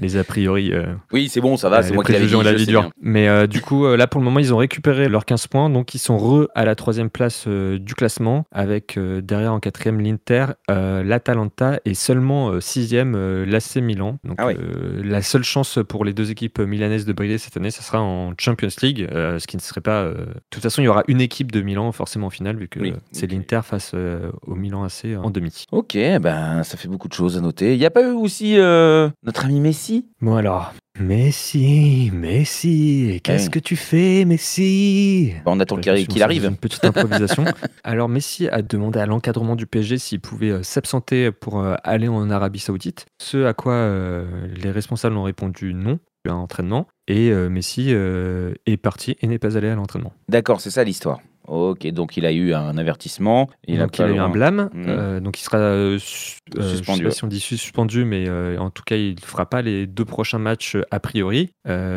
les 0.00 0.16
a 0.16 0.24
priori. 0.24 0.72
euh, 0.72 0.86
Oui, 1.12 1.28
c'est 1.28 1.40
bon, 1.40 1.56
ça 1.56 1.68
va, 1.68 1.82
c'est 1.82 1.92
moi 1.94 2.04
qui 2.04 2.12
l'avais 2.12 2.26
dit. 2.26 2.34
la 2.42 2.52
vie 2.54 2.66
dure. 2.66 2.90
Mais 3.00 3.28
euh, 3.28 3.46
du 3.46 3.60
coup, 3.60 3.86
euh, 3.86 3.96
là 3.96 4.06
pour 4.06 4.20
le 4.20 4.24
moment, 4.24 4.38
ils 4.40 4.52
ont 4.54 4.56
récupéré 4.58 5.08
leurs 5.08 5.24
15 5.24 5.46
points, 5.48 5.70
donc 5.70 5.94
ils 5.94 5.98
sont 5.98 6.16
re 6.18 6.46
à 6.54 6.64
la 6.64 6.74
troisième 6.74 7.10
place 7.10 7.46
du 7.48 7.94
classement, 7.94 8.44
avec 8.52 8.98
derrière 8.98 9.52
en 9.52 9.60
quatrième 9.60 10.00
l'Inter, 10.00 10.46
l'Atalanta 10.68 11.80
et 11.84 11.94
seulement 11.94 12.60
sixième 12.60 13.16
l'AC 13.44 13.76
Milan. 13.76 14.18
Donc 14.24 14.36
Ah 14.38 14.46
ouais. 14.46 14.56
la 15.02 15.22
seule 15.22 15.44
chance 15.44 15.78
pour 15.88 16.04
les 16.04 16.12
deux 16.12 16.30
équipes 16.30 16.58
milanaises 16.60 17.04
de 17.04 17.12
briller 17.12 17.38
cette 17.38 17.56
année, 17.56 17.70
ce 17.70 17.82
sera 17.82 18.00
en 18.00 18.32
Champions 18.38 18.68
League, 18.82 19.06
ce 19.10 19.46
qui 19.46 19.56
ne 19.56 19.62
serait 19.62 19.80
pas. 19.80 20.04
De 20.06 20.26
toute 20.50 20.62
façon, 20.62 20.82
il 20.82 20.86
y 20.86 20.88
aura 20.88 21.02
une 21.08 21.20
équipe 21.20 21.52
de 21.52 21.60
Milan 21.62 21.92
forcément 21.92 22.26
en 22.28 22.30
finale, 22.30 22.56
vu 22.56 22.68
que 22.68 22.80
Oui, 22.80 22.92
c'est 23.12 23.30
l'Inter 23.30 23.60
face 23.64 23.94
au 24.46 24.54
Milan 24.54 24.84
AC 24.84 25.06
en 25.22 25.30
demi. 25.30 25.64
Ok, 25.72 25.96
ben 26.20 26.62
ça 26.62 26.76
fait 26.76 26.88
beaucoup 26.88 27.08
de 27.08 27.12
choses 27.14 27.36
à 27.36 27.40
noter. 27.40 27.74
Il 27.74 27.78
n'y 27.86 27.88
a 27.88 27.90
pas 27.90 28.02
eu 28.02 28.12
aussi 28.12 28.58
euh, 28.58 29.08
notre 29.22 29.44
ami 29.44 29.60
Messi? 29.60 30.06
Bon 30.20 30.34
alors, 30.34 30.74
Messi, 30.98 32.10
Messi, 32.12 33.20
qu'est-ce 33.22 33.48
que 33.48 33.60
tu 33.60 33.76
fais, 33.76 34.24
Messi? 34.24 35.34
Ben, 35.44 35.52
On 35.52 35.60
attend 35.60 35.76
Ouais, 35.76 36.04
qu'il 36.04 36.22
arrive. 36.22 36.46
Une 36.46 36.56
petite 36.56 36.84
improvisation. 36.84 37.44
Alors 37.84 38.08
Messi 38.08 38.48
a 38.48 38.62
demandé 38.62 38.98
à 38.98 39.06
l'encadrement 39.06 39.54
du 39.54 39.66
PSG 39.66 39.98
s'il 39.98 40.20
pouvait 40.20 40.50
euh, 40.50 40.62
s'absenter 40.64 41.30
pour 41.30 41.60
euh, 41.60 41.74
aller 41.84 42.08
en 42.08 42.28
Arabie 42.30 42.58
Saoudite. 42.58 43.06
Ce 43.22 43.44
à 43.44 43.54
quoi 43.54 43.88
les 44.56 44.70
responsables 44.70 45.16
ont 45.16 45.22
répondu 45.22 45.72
non 45.74 45.98
à 46.24 46.30
l'entraînement. 46.30 46.88
Et 47.06 47.30
euh, 47.30 47.48
Messi 47.48 47.90
est 47.90 48.76
parti 48.78 49.16
et 49.20 49.28
n'est 49.28 49.38
pas 49.38 49.56
allé 49.56 49.68
à 49.68 49.76
l'entraînement. 49.76 50.12
D'accord, 50.28 50.60
c'est 50.60 50.70
ça 50.70 50.82
l'histoire. 50.82 51.20
Ok, 51.46 51.86
donc 51.88 52.16
il 52.16 52.26
a 52.26 52.32
eu 52.32 52.52
un 52.54 52.76
avertissement. 52.78 53.48
Il 53.66 53.78
donc 53.78 53.98
a, 54.00 54.04
il 54.04 54.06
pas 54.08 54.12
a 54.12 54.16
eu 54.16 54.18
un 54.18 54.28
blâme. 54.28 54.70
Mhm. 54.72 54.84
euh, 54.88 55.20
donc 55.20 55.38
il 55.38 55.42
sera 55.42 55.58
euh, 55.58 55.94
euh, 55.94 55.98
Suspendu, 55.98 56.58
Je 56.58 56.96
sais 56.96 57.04
pas 57.04 57.10
si 57.10 57.24
on 57.24 57.28
dit 57.28 57.40
suspendu, 57.40 58.04
mais 58.04 58.24
euh, 58.28 58.58
en 58.58 58.70
tout 58.70 58.82
cas 58.84 58.96
il 58.96 59.14
ne 59.14 59.20
fera 59.20 59.46
pas 59.46 59.62
les 59.62 59.86
deux 59.86 60.04
prochains 60.04 60.38
matchs 60.38 60.76
a 60.90 61.00
priori. 61.00 61.52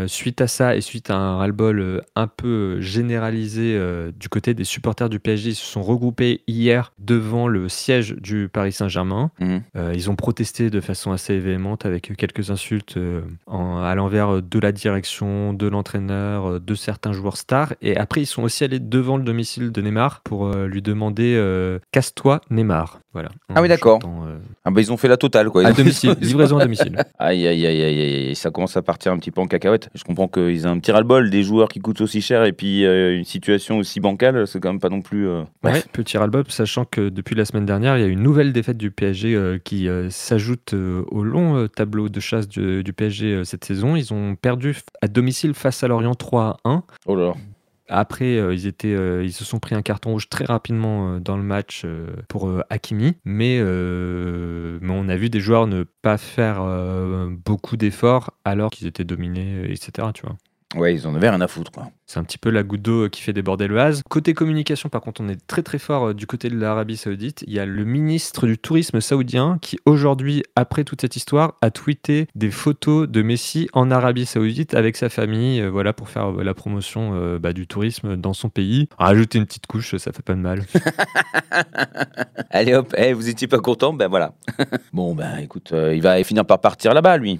Suite 0.07 0.41
à 0.41 0.47
ça 0.47 0.75
et 0.75 0.81
suite 0.81 1.09
à 1.09 1.15
un 1.15 1.37
ras-le-bol 1.37 2.01
un 2.15 2.27
peu 2.27 2.79
généralisé 2.81 3.79
du 4.19 4.29
côté 4.29 4.53
des 4.53 4.63
supporters 4.63 5.09
du 5.09 5.19
PSG, 5.19 5.49
ils 5.51 5.55
se 5.55 5.65
sont 5.65 5.81
regroupés 5.81 6.41
hier 6.47 6.93
devant 6.99 7.47
le 7.47 7.69
siège 7.69 8.15
du 8.15 8.49
Paris 8.51 8.71
Saint-Germain. 8.71 9.31
Euh, 9.75 9.93
ils 9.95 10.09
ont 10.09 10.15
protesté 10.15 10.69
de 10.69 10.79
façon 10.81 11.11
assez 11.11 11.37
véhémente 11.39 11.85
avec 11.85 12.15
quelques 12.15 12.49
insultes 12.51 12.97
en- 13.47 13.77
à 13.81 13.93
l'envers 13.95 14.41
de 14.41 14.59
la 14.59 14.71
direction, 14.71 15.53
de 15.53 15.67
l'entraîneur, 15.67 16.59
de 16.59 16.75
certains 16.75 17.11
joueurs 17.13 17.37
stars. 17.37 17.73
Et 17.81 17.97
après, 17.97 18.21
ils 18.21 18.25
sont 18.25 18.43
aussi 18.43 18.63
allés 18.63 18.79
devant 18.79 19.17
le 19.17 19.23
domicile 19.39 19.71
de 19.71 19.81
Neymar 19.81 20.19
pour 20.25 20.47
euh, 20.47 20.67
lui 20.67 20.81
demander 20.81 21.33
euh, 21.37 21.79
Casse-toi, 21.93 22.41
Neymar. 22.49 22.99
Voilà. 23.13 23.29
Ah 23.55 23.61
oui, 23.61 23.69
d'accord. 23.69 24.01
euh, 24.03 24.37
Ah 24.65 24.71
ben 24.71 24.81
ils 24.81 24.91
ont 24.91 24.97
fait 24.97 25.07
la 25.07 25.15
totale 25.15 25.49
quoi. 25.49 25.65
à 25.65 25.71
domicile, 25.71 26.13
livraison 26.19 26.57
à 26.57 26.63
domicile. 26.63 26.97
Aïe 27.19 27.47
aïe 27.47 27.65
aïe 27.65 27.81
aïe 27.81 28.27
aïe, 28.27 28.35
ça 28.35 28.51
commence 28.51 28.75
à 28.75 28.81
partir 28.81 29.13
un 29.13 29.17
petit 29.17 29.31
peu 29.31 29.39
en 29.39 29.47
cacahuète. 29.47 29.89
Je 29.95 30.03
comprends 30.03 30.27
qu'ils 30.27 30.63
aient 30.63 30.65
un 30.65 30.77
petit 30.77 30.91
ras-le-bol 30.91 31.29
des 31.29 31.43
joueurs 31.43 31.69
qui 31.69 31.79
coûtent 31.79 32.01
aussi 32.01 32.21
cher 32.21 32.43
et 32.43 32.51
puis 32.51 32.83
une 32.83 33.23
situation 33.23 33.77
aussi 33.77 34.01
bancale, 34.01 34.45
c'est 34.45 34.59
quand 34.59 34.69
même 34.69 34.81
pas 34.81 34.89
non 34.89 35.01
plus. 35.01 35.27
Ouais, 35.63 35.81
petit 35.93 36.17
ras-le-bol, 36.17 36.43
sachant 36.49 36.83
que 36.83 37.07
depuis 37.07 37.35
la 37.35 37.45
semaine 37.45 37.65
dernière, 37.65 37.97
il 37.97 38.01
y 38.01 38.03
a 38.03 38.07
une 38.07 38.21
nouvelle 38.21 38.51
défaite 38.51 38.77
du 38.77 38.91
PSG 38.91 39.59
qui 39.63 39.87
s'ajoute 40.09 40.73
au 40.73 41.23
long 41.23 41.67
tableau 41.67 42.09
de 42.09 42.19
chasse 42.19 42.47
du, 42.47 42.93
PSG 42.93 43.45
cette 43.45 43.63
saison. 43.63 43.95
Ils 43.95 44.13
ont 44.13 44.35
perdu 44.35 44.75
à 45.01 45.07
domicile 45.07 45.53
face 45.53 45.81
à 45.83 45.87
Lorient 45.87 46.15
3 46.15 46.57
à 46.63 46.69
1. 46.69 46.83
Oh 47.05 47.15
là 47.15 47.27
là. 47.27 47.33
Après, 47.89 48.37
euh, 48.37 48.55
euh, 48.85 49.23
ils 49.23 49.33
se 49.33 49.43
sont 49.43 49.59
pris 49.59 49.73
un 49.73 49.81
carton 49.81 50.11
rouge 50.11 50.29
très 50.29 50.45
rapidement 50.45 51.15
euh, 51.15 51.19
dans 51.19 51.37
le 51.37 51.43
match 51.43 51.85
pour 52.27 52.51
Hakimi, 52.69 53.15
mais, 53.25 53.59
mais 53.61 54.91
on 54.93 55.09
a 55.09 55.15
vu 55.15 55.29
des 55.29 55.39
joueurs 55.39 55.67
ne 55.67 55.83
pas 55.83 56.17
faire 56.17 56.63
beaucoup 57.29 57.77
d'efforts 57.77 58.31
alors 58.45 58.69
qu'ils 58.69 58.87
étaient 58.87 59.03
dominés, 59.03 59.63
etc. 59.71 60.07
Ouais, 60.75 60.93
ils 60.93 61.07
en 61.07 61.15
avaient 61.15 61.29
rien 61.29 61.41
à 61.41 61.47
foutre 61.47 61.71
quoi. 61.71 61.89
C'est 62.09 62.19
un 62.19 62.23
petit 62.23 62.39
peu 62.39 62.49
la 62.49 62.63
goutte 62.63 62.81
d'eau 62.81 63.07
qui 63.07 63.21
fait 63.21 63.33
déborder 63.33 63.67
le 63.67 63.75
vase. 63.75 64.01
Côté 64.09 64.33
communication, 64.33 64.89
par 64.89 65.01
contre, 65.01 65.21
on 65.21 65.29
est 65.29 65.45
très 65.45 65.61
très 65.61 65.77
fort 65.77 66.07
euh, 66.07 66.13
du 66.15 66.25
côté 66.25 66.49
de 66.49 66.57
l'Arabie 66.57 66.97
Saoudite. 66.97 67.43
Il 67.45 67.53
y 67.53 67.59
a 67.59 67.67
le 67.67 67.85
ministre 67.85 68.47
du 68.47 68.57
tourisme 68.57 68.99
saoudien 68.99 69.59
qui, 69.61 69.77
aujourd'hui, 69.85 70.41
après 70.55 70.83
toute 70.83 71.01
cette 71.01 71.15
histoire, 71.15 71.53
a 71.61 71.69
tweeté 71.69 72.27
des 72.33 72.49
photos 72.49 73.07
de 73.07 73.21
Messi 73.21 73.69
en 73.73 73.91
Arabie 73.91 74.25
Saoudite 74.25 74.73
avec 74.73 74.97
sa 74.97 75.09
famille, 75.09 75.61
euh, 75.61 75.69
voilà, 75.69 75.93
pour 75.93 76.09
faire 76.09 76.31
euh, 76.31 76.43
la 76.43 76.55
promotion 76.55 77.11
euh, 77.13 77.37
bah, 77.37 77.53
du 77.53 77.67
tourisme 77.67 78.15
dans 78.15 78.33
son 78.33 78.49
pays. 78.49 78.89
Rajouter 78.97 79.37
une 79.37 79.45
petite 79.45 79.67
couche, 79.67 79.95
ça 79.97 80.11
fait 80.11 80.23
pas 80.23 80.33
de 80.33 80.39
mal. 80.39 80.63
Allez 82.49 82.73
hop, 82.73 82.91
eh, 82.97 83.13
vous 83.13 83.29
étiez 83.29 83.47
pas 83.47 83.59
content, 83.59 83.93
ben 83.93 84.07
voilà. 84.07 84.33
bon 84.93 85.13
ben 85.13 85.37
écoute, 85.37 85.71
il 85.73 86.01
va 86.01 86.23
finir 86.23 86.43
par 86.43 86.59
partir 86.59 86.95
là-bas 86.95 87.17
lui. 87.17 87.39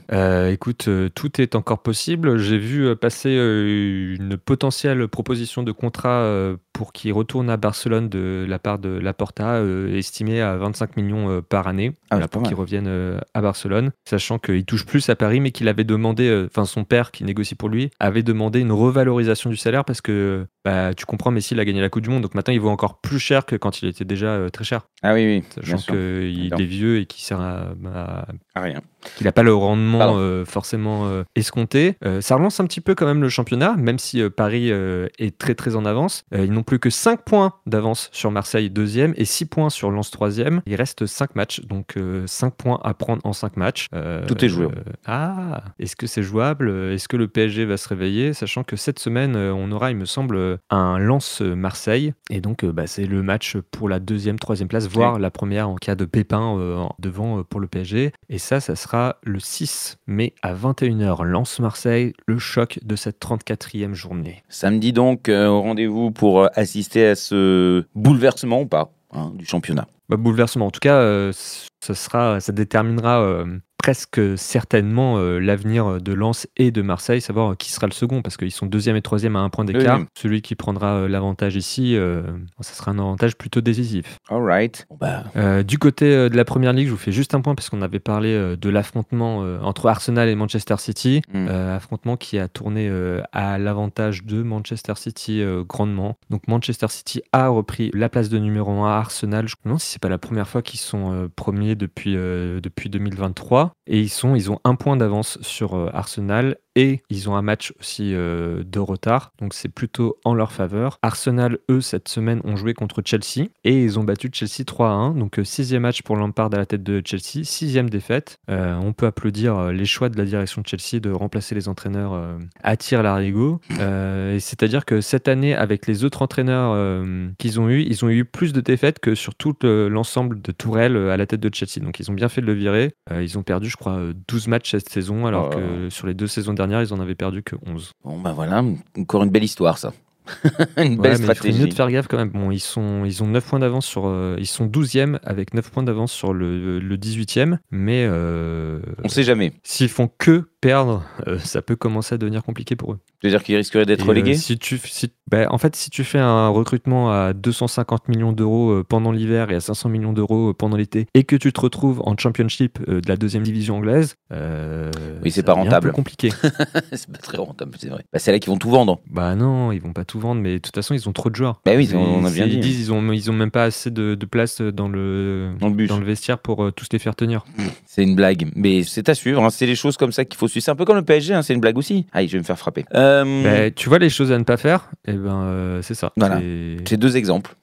Écoute, 0.52 0.88
tout 1.16 1.42
est 1.42 1.56
encore 1.56 1.82
possible. 1.82 2.38
J'ai 2.38 2.60
vu 2.60 2.96
passer 2.96 3.19
euh, 3.28 4.16
une 4.20 4.38
potentielle 4.38 5.08
proposition 5.08 5.64
de 5.64 5.72
contrat 5.72 6.22
euh, 6.22 6.58
pour 6.80 6.94
qu'il 6.94 7.12
retourne 7.12 7.50
à 7.50 7.58
Barcelone 7.58 8.08
de 8.08 8.46
la 8.48 8.58
part 8.58 8.80
de 8.80 8.88
Laporta, 8.88 9.56
euh, 9.56 9.94
estimée 9.98 10.40
à 10.42 10.56
25 10.56 10.96
millions 10.96 11.30
euh, 11.30 11.42
par 11.42 11.68
année, 11.68 11.92
Ah, 12.10 12.16
Voilà, 12.16 12.30
pour 12.30 12.42
qu'il 12.44 12.56
revienne 12.56 12.86
euh, 12.88 13.20
à 13.34 13.42
Barcelone, 13.42 13.92
sachant 14.06 14.40
qu'il 14.40 14.64
touche 14.64 14.86
plus 14.86 15.10
à 15.10 15.18
Paris, 15.18 15.42
mais 15.42 15.52
qu'il 15.52 15.68
avait 15.68 15.84
demandé, 15.84 16.46
enfin 16.50 16.64
son 16.64 16.86
père 16.86 17.12
qui 17.12 17.26
négocie 17.26 17.56
pour 17.56 17.68
lui, 17.68 17.92
avait 18.00 18.24
demandé 18.24 18.62
une 18.62 18.72
revalorisation 18.72 19.50
du 19.50 19.58
salaire 19.58 19.84
parce 19.84 20.00
que 20.00 20.46
bah, 20.64 20.94
tu 20.94 21.06
comprends, 21.06 21.32
Messi 21.32 21.54
il 21.54 21.60
a 21.60 21.66
gagné 21.66 21.82
la 21.82 21.90
Coupe 21.90 22.04
du 22.04 22.10
Monde, 22.10 22.22
donc 22.24 22.34
maintenant 22.34 22.54
il 22.54 22.62
vaut 22.62 22.70
encore 22.70 23.02
plus 23.02 23.20
cher 23.20 23.46
que 23.46 23.58
quand 23.58 23.82
il 23.82 23.90
était 23.90 24.06
déjà 24.06 24.50
très 24.50 24.64
cher, 24.64 24.88
Ah 25.04 25.14
oui 25.14 25.26
oui, 25.26 25.44
sachant 25.62 25.78
qu'il 25.80 26.54
est 26.58 26.64
vieux 26.66 27.00
et 27.00 27.06
qu'il 27.08 27.24
sert 27.24 27.42
à- 27.42 27.74
à 27.94 28.26
Ah, 28.56 28.62
rien. 28.62 28.80
qu'il 29.18 29.26
n'a 29.26 29.32
pas 29.34 29.44
le 29.44 29.54
rendement 29.54 30.16
euh, 30.18 30.46
forcément 30.46 31.08
euh, 31.08 31.24
escompté. 31.36 31.96
Euh, 32.06 32.22
ça 32.22 32.36
relance 32.36 32.60
un 32.62 32.66
petit 32.66 32.82
peu 32.82 32.96
quand 32.96 33.06
même 33.06 33.22
le 33.22 33.30
championnat, 33.30 33.76
même 33.78 34.00
si 34.00 34.22
Paris 34.30 34.70
est 34.70 35.38
très 35.38 35.56
très 35.56 35.76
en 35.76 35.84
avance. 35.86 36.24
Ils 36.34 36.52
n'ont 36.52 36.64
plus 36.70 36.78
que 36.78 36.92
5 36.92 37.24
points 37.24 37.54
d'avance 37.66 38.10
sur 38.12 38.30
Marseille 38.30 38.70
deuxième 38.70 39.16
et 39.18 39.26
6 39.26 39.48
points 39.48 39.72
sur 39.72 39.90
Lens 39.90 40.12
troisième. 40.12 40.62
Il 40.68 40.76
reste 40.76 41.08
5 41.08 41.36
matchs, 41.36 41.62
donc 41.62 41.96
5 42.28 42.54
points 42.54 42.80
à 42.84 42.94
prendre 42.94 43.24
en 43.26 43.34
5 43.34 43.58
matchs. 43.58 43.88
Tout 44.28 44.46
est 44.46 44.50
joué. 44.50 44.68
ah, 45.08 45.64
est-ce 45.80 45.96
que 45.96 46.06
c'est 46.06 46.22
jouable? 46.22 46.70
Est-ce 46.94 47.08
que 47.08 47.18
le 47.18 47.28
PSG 47.28 47.66
va 47.66 47.76
se 47.76 47.90
réveiller? 47.90 48.34
Sachant 48.34 48.64
que 48.64 48.76
cette 48.76 49.00
semaine, 49.00 49.36
on 49.36 49.72
aura, 49.72 49.90
il 49.90 49.98
me 49.98 50.06
semble, 50.06 50.60
un 50.70 51.00
Lens-Marseille. 51.00 52.14
Et 52.30 52.40
donc, 52.40 52.64
bah, 52.64 52.86
c'est 52.86 53.08
le 53.08 53.24
match 53.24 53.58
pour 53.72 53.90
la 53.90 54.00
deuxième, 54.00 54.38
troisième 54.38 54.68
place, 54.68 54.88
voire 54.88 55.18
la 55.18 55.32
première 55.32 55.70
en 55.70 55.76
cas 55.76 55.96
de 55.96 56.06
pépin 56.06 56.88
devant 57.00 57.44
pour 57.46 57.62
le 57.62 57.68
PSG. 57.68 58.12
Et 58.30 58.38
ça, 58.38 58.60
ça 58.60 58.76
sera 58.76 59.16
le 59.24 59.40
6 59.40 59.98
mai 60.06 60.36
à 60.44 60.54
21h. 60.54 61.24
Lens-Marseille, 61.24 62.14
le 62.28 62.38
choc 62.38 62.78
de 62.84 62.96
cette 62.96 63.20
34e 63.20 63.96
journée. 63.96 64.44
Samedi 64.50 64.94
donc, 64.94 65.30
au 65.30 65.62
rendez-vous 65.62 66.12
pour 66.12 66.48
assister 66.60 67.08
à 67.08 67.16
ce 67.16 67.86
bouleversement 67.96 68.62
ou 68.62 68.66
pas 68.66 68.92
hein, 69.12 69.32
du 69.36 69.46
championnat? 69.46 69.88
Bah, 70.10 70.18
bouleversement. 70.18 70.68
En 70.68 70.72
tout 70.72 70.80
cas, 70.80 71.32
ça, 71.32 71.96
sera, 71.96 72.40
ça 72.40 72.52
déterminera 72.52 73.46
presque 73.82 74.22
certainement 74.38 75.18
euh, 75.18 75.40
l'avenir 75.40 76.02
de 76.02 76.14
Lens 76.14 76.48
et 76.58 76.70
de 76.70 76.82
Marseille, 76.82 77.22
savoir 77.22 77.58
qui 77.58 77.72
sera 77.72 77.88
le 77.88 77.94
second, 77.94 78.22
parce 78.22 78.38
qu'ils 78.38 78.52
sont 78.52 78.66
deuxième 78.66 78.96
et 78.96 79.02
troisième 79.02 79.36
à 79.36 79.40
un 79.40 79.50
point 79.50 79.66
d'écart. 79.66 80.02
Celui 80.16 80.42
qui 80.42 80.56
prendra 80.56 80.96
euh, 80.96 81.08
l'avantage 81.08 81.56
ici, 81.56 81.96
euh, 81.96 82.22
ça 82.60 82.74
sera 82.74 82.92
un 82.92 83.00
avantage 83.00 83.38
plutôt 83.38 83.62
décisif. 83.62 84.18
All 84.30 84.44
right. 84.44 84.86
Bah. 85.00 85.24
du 85.64 85.78
côté 85.78 86.30
de 86.30 86.36
la 86.36 86.46
première 86.46 86.74
ligue, 86.74 86.88
je 86.88 86.92
vous 86.92 86.98
fais 86.98 87.12
juste 87.12 87.34
un 87.34 87.42
point, 87.42 87.56
parce 87.56 87.70
qu'on 87.70 87.82
avait 87.82 88.00
parlé 88.00 88.56
de 88.58 88.70
l'affrontement 88.70 89.40
entre 89.64 89.88
Arsenal 89.88 90.28
et 90.28 90.36
Manchester 90.36 90.76
City, 90.78 91.22
mm. 91.34 91.48
affrontement 91.48 92.18
qui 92.18 92.38
a 92.38 92.48
tourné 92.48 92.92
à 93.32 93.58
l'avantage 93.58 94.26
de 94.26 94.44
Manchester 94.44 94.94
City 94.98 95.44
grandement. 95.68 96.18
Donc 96.30 96.48
Manchester 96.48 96.88
City 96.90 97.22
a 97.32 97.48
repris 97.48 97.92
la 97.94 98.10
place 98.10 98.30
de 98.30 98.38
numéro 98.38 98.72
1 98.72 98.90
à 98.90 98.98
Arsenal. 98.98 99.48
Je 99.48 99.56
me 99.60 99.66
demande 99.66 99.80
si 99.80 99.92
c'est 99.94 100.02
pas 100.02 100.10
la 100.10 100.18
première 100.18 100.48
fois 100.48 100.62
qu'ils 100.62 100.80
sont 100.80 101.30
premiers 101.36 101.76
depuis, 101.76 102.14
depuis 102.14 102.90
2023. 102.90 103.69
Et 103.88 104.00
ils, 104.00 104.10
sont, 104.10 104.36
ils 104.36 104.52
ont 104.52 104.60
un 104.64 104.76
point 104.76 104.98
d'avance 104.98 105.38
sur 105.42 105.76
euh, 105.76 105.90
Arsenal 105.94 106.58
et 106.80 107.02
ils 107.10 107.30
ont 107.30 107.36
un 107.36 107.42
match 107.42 107.74
aussi 107.80 108.14
euh, 108.14 108.64
de 108.66 108.80
retard, 108.80 109.34
donc 109.40 109.54
c'est 109.54 109.68
plutôt 109.68 110.18
en 110.24 110.34
leur 110.34 110.54
faveur. 110.54 110.98
Arsenal, 111.02 111.58
eux, 111.70 111.82
cette 111.82 112.08
semaine, 112.08 112.40
ont 112.46 112.56
joué 112.56 112.74
contre 112.74 113.02
Chelsea 113.04 113.50
et 113.66 113.84
ils 113.84 114.00
ont 114.00 114.06
battu 114.06 114.30
Chelsea 114.32 114.64
3 114.66 114.88
à 114.88 114.94
1, 114.94 115.16
donc 115.16 115.40
euh, 115.40 115.44
sixième 115.44 115.82
match 115.82 116.04
pour 116.04 116.16
Lampard 116.16 116.50
à 116.54 116.58
la 116.58 116.66
tête 116.66 116.84
de 116.84 117.02
Chelsea, 117.04 117.44
sixième 117.44 117.90
défaite. 117.90 118.38
Euh, 118.50 118.76
on 118.82 118.94
peut 118.94 119.08
applaudir 119.08 119.74
les 119.74 119.86
choix 119.86 120.08
de 120.08 120.18
la 120.18 120.24
direction 120.24 120.62
de 120.62 120.68
Chelsea 120.68 121.02
de 121.02 121.12
remplacer 121.12 121.54
les 121.54 121.68
entraîneurs 121.68 122.18
à 122.64 122.78
tir 122.78 123.04
larigot. 123.04 123.60
C'est-à-dire 123.70 124.86
que 124.86 125.02
cette 125.02 125.28
année, 125.28 125.54
avec 125.56 125.86
les 125.86 126.06
autres 126.06 126.22
entraîneurs 126.22 127.04
qu'ils 127.38 127.60
ont 127.60 127.70
eu, 127.70 127.82
ils 127.82 128.06
ont 128.06 128.10
eu 128.10 128.24
plus 128.24 128.54
de 128.54 128.62
défaites 128.62 129.00
que 129.00 129.16
sur 129.16 129.36
tout 129.36 129.56
l'ensemble 129.64 130.42
de 130.42 130.52
Tourelle 130.52 130.96
à 130.96 131.18
la 131.18 131.26
tête 131.26 131.42
de 131.42 131.54
Chelsea. 131.54 131.84
Donc 131.84 132.00
ils 132.00 132.10
ont 132.10 132.14
bien 132.14 132.30
fait 132.30 132.42
de 132.42 132.46
le 132.46 132.54
virer. 132.54 132.94
ils 133.12 133.38
ont 133.38 133.44
perdu, 133.44 133.59
je 133.68 133.78
crois, 133.78 134.00
12 134.28 134.48
matchs 134.48 134.72
cette 134.72 134.90
saison, 134.90 135.26
alors 135.26 135.52
oh. 135.52 135.56
que 135.56 135.90
sur 135.90 136.08
les 136.08 136.14
deux 136.14 136.28
saisons 136.28 136.54
dernières, 136.54 136.82
ils 136.82 136.94
en 136.94 137.00
avaient 137.00 137.16
perdu 137.16 137.44
que 137.44 137.56
11. 137.66 137.92
Bon, 138.04 138.20
ben 138.20 138.32
voilà, 138.32 138.64
encore 138.98 139.24
une 139.24 139.30
belle 139.30 139.44
histoire, 139.44 139.78
ça. 139.78 139.94
une 140.78 140.98
belle 140.98 141.18
stratégie. 141.18 141.50
Il 141.50 141.54
faut 141.54 141.64
mieux 141.64 141.70
de 141.70 141.74
faire 141.74 141.92
gaffe 141.92 142.08
quand 142.08 142.18
même. 142.18 142.30
Bon, 142.30 142.52
ils, 142.52 142.60
sont, 142.60 143.06
ils 143.06 143.24
ont 143.24 143.28
9 143.28 143.46
points 143.46 143.60
d'avance 143.60 143.86
sur. 143.86 144.08
Euh, 144.08 144.36
ils 144.40 144.48
sont 144.48 144.68
12e 144.68 145.20
avec 145.24 145.54
9 145.54 145.70
points 145.72 145.84
d'avance 145.84 146.12
sur 146.12 146.34
le, 146.34 146.80
le 146.80 146.98
18e. 146.98 147.58
Mais. 147.72 148.06
Euh, 148.08 148.80
On 149.04 149.10
sait 149.10 149.24
jamais. 149.24 149.54
S'ils 149.64 149.90
font 149.90 150.10
que 150.18 150.49
perdre, 150.62 151.04
euh, 151.28 151.40
ça 151.40 151.62
peut 151.62 151.76
commencer 151.76 152.16
à 152.16 152.18
devenir 152.18 152.44
compliqué 152.44 152.76
pour 152.76 152.94
eux. 152.94 153.00
Tu 153.20 153.28
veux 153.28 153.32
dire 153.32 153.44
qu'ils 153.44 153.56
risqueraient 153.56 153.86
d'être 153.86 154.06
relégués 154.06 154.36
si 154.36 154.58
tu, 154.58 154.78
si, 154.78 155.12
bah, 155.30 155.48
En 155.50 155.58
fait, 155.58 155.76
si 155.76 155.90
tu 155.90 156.04
fais 156.04 156.20
un 156.20 156.48
recrutement 156.48 157.12
à 157.12 157.34
250 157.34 158.08
millions 158.08 158.32
d'euros 158.32 158.72
euh, 158.72 158.86
pendant 158.88 159.12
l'hiver 159.12 159.52
et 159.52 159.56
à 159.56 159.60
500 159.60 159.90
millions 159.90 160.14
d'euros 160.14 160.50
euh, 160.50 160.54
pendant 160.54 160.78
l'été, 160.78 161.08
et 161.14 161.24
que 161.24 161.36
tu 161.36 161.52
te 161.52 161.62
retrouves 161.62 162.02
en 162.06 162.16
championship 162.18 162.80
de 162.88 163.08
la 163.08 163.18
deuxième 163.18 163.44
division 163.44 163.78
anglaise, 163.78 164.16
oui, 164.32 165.32
c'est 165.32 165.44
pas 165.44 165.54
rentable. 165.54 165.92
compliqué. 165.92 166.30
c'est 166.92 167.12
pas 167.12 167.18
très 167.18 167.38
rentable, 167.38 167.74
c'est 167.78 167.90
vrai. 167.90 168.04
Bah, 168.12 168.20
c'est 168.20 168.32
là 168.32 168.40
qu'ils 168.40 168.52
vont 168.52 168.58
tout 168.58 168.70
vendre. 168.70 169.00
Bah 169.10 169.36
non, 169.36 169.72
ils 169.72 169.82
vont 169.82 169.94
pas 169.94 170.06
tout 170.06 170.20
vendre, 170.20 170.42
mais 170.42 170.54
de 170.54 170.58
toute 170.60 170.76
façon, 170.76 170.94
ils 170.94 171.08
ont 171.10 171.14
trop 171.14 171.30
de 171.30 171.36
joueurs. 171.36 171.62
Bah 171.66 171.74
oui, 171.76 171.90
on 171.94 172.26
a 172.26 172.32
bien 172.32 172.46
ils 172.46 172.52
dit. 172.52 172.60
disent 172.60 172.80
ils 172.88 172.94
ont, 172.94 173.12
ils 173.12 173.30
ont 173.30 173.34
même 173.34 173.52
pas 173.52 173.64
assez 173.64 173.92
de, 173.92 174.16
de 174.16 174.26
place 174.26 174.62
dans 174.62 174.88
le, 174.88 175.54
dans 175.60 175.70
le, 175.70 175.88
dans 175.88 175.98
le 176.00 176.06
vestiaire 176.06 176.40
pour 176.40 176.72
tous 176.74 176.88
les 176.92 177.00
faire 177.00 177.16
tenir. 177.16 177.46
C'est 177.86 178.04
une 178.04 178.16
blague, 178.16 178.50
mais 178.56 178.84
c'est 178.84 179.10
à 179.10 179.16
suivre. 179.16 179.44
Hein. 179.44 179.50
C'est 179.50 179.66
les 179.66 179.76
choses 179.76 179.98
comme 179.98 180.12
ça 180.12 180.26
qu'il 180.26 180.38
faut 180.38 180.49
C'est 180.50 180.70
un 180.70 180.76
peu 180.76 180.86
comme 180.86 180.98
le 180.98 181.04
PSG 181.04 181.30
Hein, 181.34 181.42
c'est 181.42 181.54
une 181.54 181.60
blague 181.60 181.78
aussi. 181.78 182.06
Aïe, 182.12 182.28
je 182.28 182.34
vais 182.34 182.40
me 182.40 182.44
faire 182.44 182.58
frapper. 182.58 182.86
Euh, 182.94 183.44
bah, 183.44 183.72
tu 183.72 183.90
vois 183.90 184.00
les 184.00 184.10
choses 184.10 184.32
à 184.32 184.38
ne 184.38 184.44
pas 184.44 184.58
faire 184.58 184.90
Et 185.08 185.12
eh 185.12 185.14
ben, 185.14 185.44
euh, 185.44 185.82
c'est 185.82 185.94
ça. 185.94 186.12
Voilà. 186.18 186.40
C'est 186.86 186.98
deux 186.98 187.18
exemples. 187.18 187.56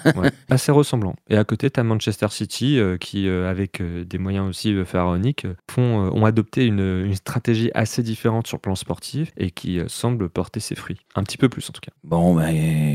assez 0.50 0.72
ressemblants. 0.72 1.16
Et 1.28 1.36
à 1.36 1.44
côté, 1.44 1.70
tu 1.70 1.80
as 1.80 1.82
Manchester 1.82 2.28
City 2.30 2.78
euh, 2.78 2.96
qui, 2.96 3.28
avec 3.28 3.82
des 3.82 4.18
moyens 4.18 4.48
aussi 4.48 4.74
pharaoniques, 4.84 5.46
font, 5.70 6.10
ont 6.12 6.24
adopté 6.24 6.64
une, 6.66 7.14
stratégie 7.14 7.70
assez 7.74 8.02
différente 8.02 8.46
sur 8.46 8.56
le 8.56 8.60
plan 8.60 8.74
sportif 8.74 9.30
et 9.36 9.50
qui 9.50 9.80
semble 9.86 10.28
porter 10.28 10.60
ses 10.60 10.74
fruits. 10.74 10.98
Un 11.14 11.22
petit 11.22 11.38
peu 11.38 11.48
plus 11.48 11.68
en 11.68 11.72
tout 11.72 11.80
cas. 11.80 11.92
Bon, 12.02 12.34
bah, 12.34 12.48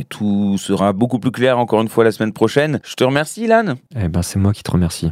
tout 0.10 0.58
sera 0.58 0.94
beaucoup 0.94 1.20
plus 1.20 1.32
clair 1.32 1.58
encore 1.58 1.82
une 1.82 1.90
fois 1.90 2.04
la 2.04 2.12
semaine 2.12 2.34
prochaine. 2.34 2.80
Je 2.84 2.96
te 2.96 3.04
remercie, 3.04 3.44
Ilan. 3.44 3.76
Eh 3.96 4.08
ben, 4.08 4.22
c'est 4.22 4.40
moi 4.40 4.54
qui 4.54 4.64
te 4.64 4.72
remercie. 4.72 5.12